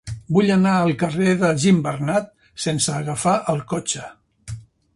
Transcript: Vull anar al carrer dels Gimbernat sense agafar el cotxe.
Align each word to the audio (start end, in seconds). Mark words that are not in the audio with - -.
Vull 0.35 0.47
anar 0.53 0.71
al 0.77 0.93
carrer 1.03 1.35
dels 1.41 1.59
Gimbernat 1.65 2.31
sense 2.65 2.95
agafar 2.97 3.37
el 3.55 3.61
cotxe. 3.75 4.09